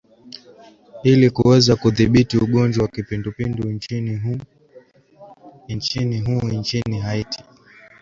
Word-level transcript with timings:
ili 1.03 1.29
kuweza 1.29 1.75
kudhibiti 1.75 2.37
ugonjwa 2.37 2.83
wa 2.83 2.89
kipindupindu 2.91 3.69
nchini 3.69 4.39
hu 6.19 6.49
nchini 6.59 6.99
haiti 6.99 7.43